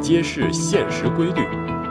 [0.00, 1.42] 揭示现实规律，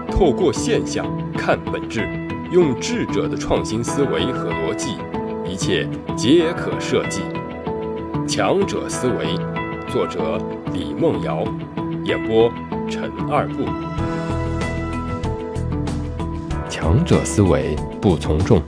[0.09, 2.07] 透过现象看本质，
[2.49, 4.97] 用智者的创新思维和逻辑，
[5.45, 5.85] 一切
[6.15, 7.21] 皆可设计。
[8.25, 9.35] 强者思维，
[9.89, 10.39] 作者
[10.71, 11.43] 李梦瑶，
[12.05, 12.49] 演播
[12.89, 13.65] 陈二步。
[16.69, 18.61] 强者思维不从众。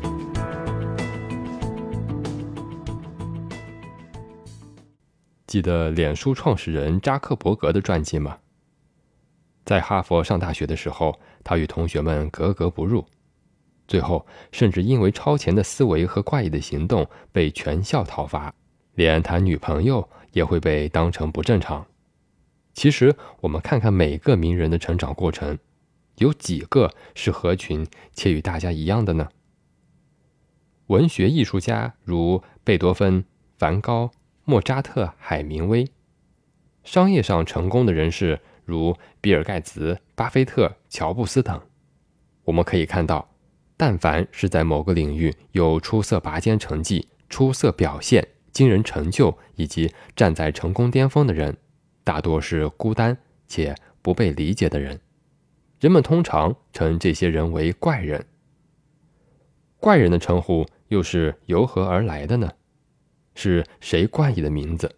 [5.47, 8.39] 记得脸书创始人扎克伯格的传记吗？
[9.63, 13.05] 在哈佛上大学的时候，他与同学们格格不入，
[13.87, 18.53] 最后甚至因为超前的思维和怪异的行动被全校讨伐，
[18.95, 21.87] 连谈女朋友也会被当成不正常。
[22.73, 25.57] 其实，我们看看每个名人的成长过程，
[26.17, 29.29] 有几个是合群且与大家一样的呢？
[30.87, 33.23] 文学艺术家如贝多芬、
[33.57, 34.11] 梵高、
[34.49, 35.87] 莫扎特、海明威；
[36.85, 38.39] 商业上成功的人士。
[38.63, 41.61] 如比尔·盖茨、巴菲特、乔布斯等，
[42.43, 43.29] 我们可以看到，
[43.77, 51.55] 但凡是在某个领域有出色拔尖成绩、出色表现、惊人成就以及站在成功巅峰的人，
[52.03, 54.99] 大多是孤单且不被理解的人。
[55.79, 58.25] 人们通常称这些人为怪人。
[59.79, 62.51] 怪人的称呼又是由何而来的呢？
[63.37, 64.95] 是谁冠以的名字？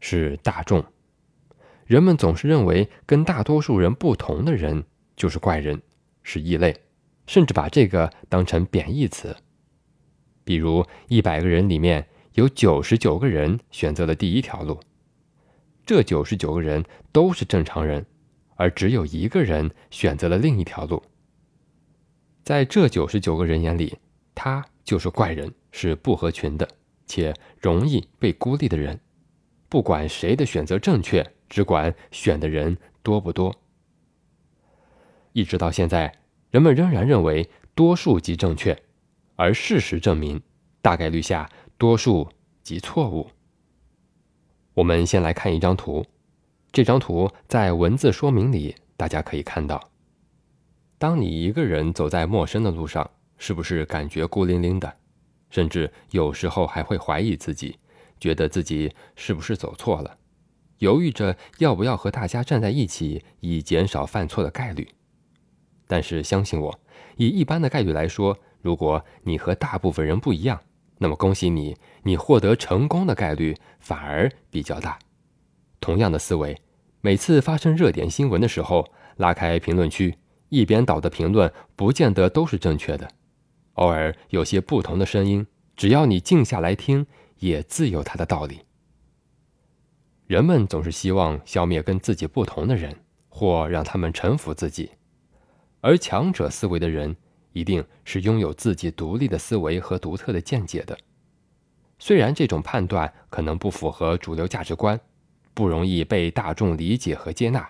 [0.00, 0.84] 是大众。
[1.86, 4.82] 人们总是认为跟大多数人不同的人
[5.14, 5.80] 就是怪人，
[6.24, 6.76] 是异类，
[7.28, 9.36] 甚至把这个当成贬义词。
[10.42, 14.80] 比如，一百个人里面有九十九个人选择了第一条路，
[15.86, 18.04] 这九十九个人都是正常人，
[18.56, 21.00] 而只有一个人选择了另一条路。
[22.42, 23.96] 在这九十九个人眼里，
[24.34, 26.68] 他就是怪人，是不合群的，
[27.08, 29.00] 且容易被孤立的人。
[29.68, 31.28] 不管谁的选择正确。
[31.48, 33.56] 只管选的人多不多，
[35.32, 38.78] 一直到现在，人们仍然认为多数即正确，
[39.34, 40.42] 而事实证明，
[40.82, 42.28] 大概率下多数
[42.62, 43.30] 即错误。
[44.74, 46.04] 我们先来看一张图，
[46.70, 49.88] 这张图在文字说明里，大家可以看到，
[50.98, 54.94] 当你一个人走在陌生的路上，是不是感觉孤零零的，
[55.50, 57.78] 甚至有时候还会怀疑自己，
[58.20, 60.16] 觉得自己是不是走错了？
[60.78, 64.88] 犹豫着要不要和大家站在一起，以减少犯错的概率。
[65.86, 66.80] 但是相信我，
[67.16, 70.60] 以一般的概率来说，如果你和大部分人不一样，
[70.98, 74.98] 那么恭喜你，你获得成功的概率反而比较大。
[75.80, 76.60] 同样的思维，
[77.00, 80.16] 每次发生热点新闻的时候，拉开评论区，
[80.48, 83.10] 一边倒的评论不见得都是正确的，
[83.78, 85.46] 偶尔有些不同的声音，
[85.76, 87.06] 只要你静下来听，
[87.38, 88.62] 也自有它的道理。
[90.26, 92.94] 人们总是希望消灭跟自己不同的人，
[93.28, 94.90] 或让他们臣服自己，
[95.80, 97.16] 而强者思维的人
[97.52, 100.98] 一定是拥有自己独立的思维和独特的见解的。
[102.00, 105.00] 虽然这种判断可能不符合主流价值观，
[105.54, 107.68] 不容易被大众理解和接纳，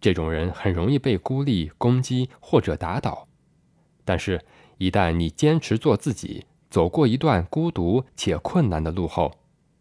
[0.00, 3.28] 这种人很容易被孤立、攻击或者打倒。
[4.04, 4.44] 但是，
[4.80, 9.30] 一旦你坚持做自己，走过一段孤独且困难的路后，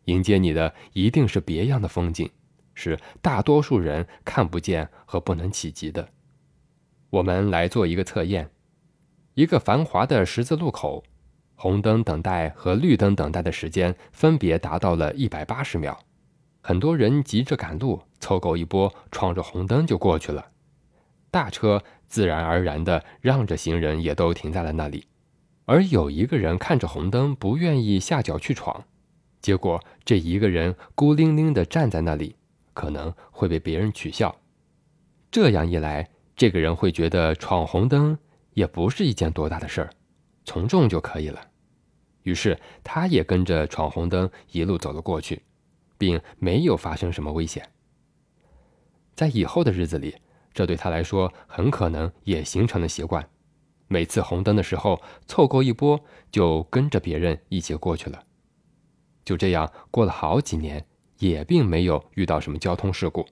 [0.06, 2.30] 迎接你的一定是别样的风景，
[2.74, 6.10] 是大多数人看不见和不能企及的。
[7.12, 8.52] 我们来做一个测验：
[9.36, 11.06] 一个繁华的十字路口，
[11.56, 15.98] 红灯等待和绿灯等待的时间分别达到了一百八十秒。
[16.60, 20.48] 很多人急着赶路，凑够一波，闯着红灯就过去了。
[21.32, 25.06] 大车自然而然地让着行人，也都停在了那里。
[25.66, 28.84] 而有一个人看着红灯，不愿意下脚去闯。
[29.40, 32.36] 结果，这一个人孤零零地站在那里，
[32.74, 34.36] 可能会被别人取笑。
[35.32, 38.18] 这样一来，这个人会觉得闯红灯
[38.56, 39.90] 也不是一件多大的事儿，
[40.44, 41.40] 从众就可以了。
[42.24, 45.42] 于是，他也跟着闯红灯一路走了过去，
[45.98, 47.70] 并没有发生什么危险。
[49.16, 50.16] 在以后的日子里，
[50.54, 53.28] 这对他来说很可能也形成了习惯。
[53.88, 56.00] 每次红灯的时候，凑够一波，
[56.32, 58.24] 就跟着别人一起过去了。
[59.26, 60.86] 就这样过了好几年，
[61.18, 63.26] 也并没有遇到什么交通事故，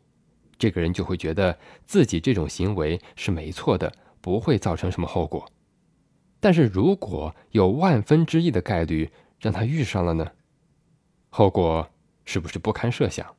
[0.57, 5.47] 这个人就会觉得自己这种行为是没错的，不会造成什么后果。
[6.39, 10.31] 但是如果有万分之一的概率让他遇上了呢？
[11.29, 11.87] 后果
[12.25, 13.36] 是不是不堪设想？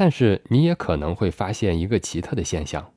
[0.00, 2.94] 但是你也可能会发现一个奇特的现象：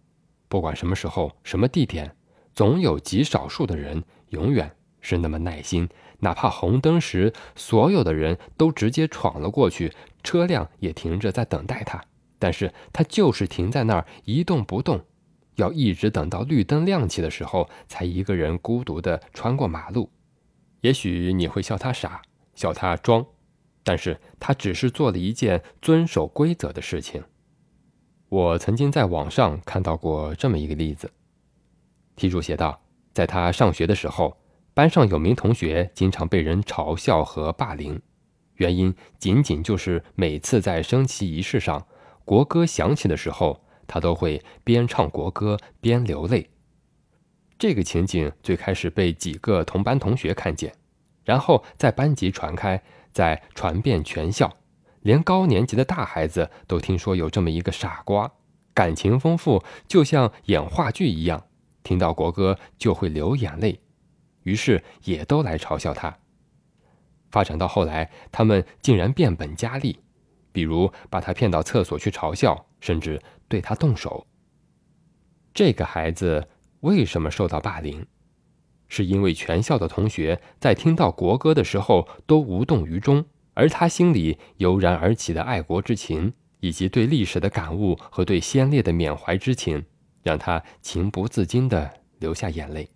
[0.48, 2.16] 不管什么时候、什么地点，
[2.54, 5.90] 总有极少数的人永远是那么耐心。
[6.20, 9.92] 哪怕红灯时所有的人都直接闯了过去，
[10.24, 12.02] 车辆也停着在等待他，
[12.40, 15.04] 但是他就是停在那儿一动不动，
[15.56, 20.10] 要一直等到绿灯亮起的时候，才一个人孤独地穿过马路。
[20.80, 22.22] 也许你会笑他傻，
[22.56, 23.26] 笑他装，
[23.84, 27.24] 但是他只是做了一件遵守规则的事情。
[28.30, 31.12] 我曾经在网上看到过这么一个例子，
[32.16, 32.82] 题主写道，
[33.14, 34.38] 在他上学的时候。
[34.76, 38.02] 班上有名同学经常被人嘲笑和霸凌，
[38.56, 41.86] 原因仅仅就是每次在升旗仪式上，
[42.26, 46.50] 国歌响起的时候，他都会边唱国歌边流泪。
[47.60, 50.74] 这个情景最开始被几个同班同学看见，
[51.24, 52.82] 然后在班级传开，
[53.14, 54.58] 在传遍全校，
[55.02, 58.32] 连高年级的大孩子都听说有这么一个傻瓜，
[58.74, 61.46] 感情丰富，就像演话剧一样，
[61.84, 63.80] 听到国歌就会流眼泪。
[64.44, 66.18] 于是也都来嘲笑他。
[67.32, 70.00] 发展到后来，他们竟然变本加厉，
[70.52, 74.28] 比如把他骗到厕所去嘲笑，甚至对他动手。
[75.54, 76.48] 这个孩子
[76.82, 78.06] 为什么受到霸凌？
[78.96, 83.26] 是因为全校的同学在听到国歌的时候都无动于衷，
[83.56, 89.84] 而他心里油然而起的爱国之情，以及对历史的感悟和对先烈的缅怀之情，
[90.22, 92.88] 让他情不自禁地流下眼泪。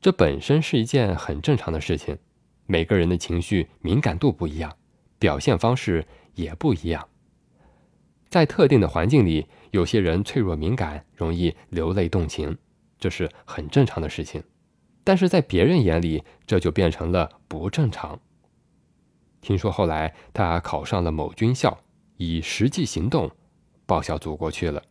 [0.00, 2.16] 这本身是一件很正常的事情，
[2.64, 4.74] 每个人的情绪敏感度不一样，
[5.18, 6.06] 表现方式
[6.36, 7.06] 也不一样。
[8.30, 12.56] 在特定的环境里，有些人脆弱敏感，容易流泪动情，
[12.98, 14.42] 这是很正常的事情。
[15.04, 18.20] 但是在别人眼里，这就变成了不正常。
[19.40, 21.78] 听说后来他考上了某军校，
[22.16, 23.30] 以实际行动
[23.86, 24.82] 报效祖国去了。